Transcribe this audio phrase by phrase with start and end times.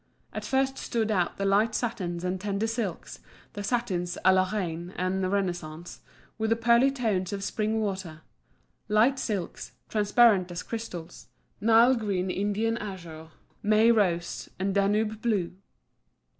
[0.33, 3.19] At first stood out the light satins and tender silks,
[3.53, 5.99] the satins a la Reine and Renaissance,
[6.39, 8.21] with the pearly tones of spring water;
[8.87, 13.29] light silks, transparent as crystals—Nile green, Indian azure,
[13.61, 15.55] May rose, and Danube blue.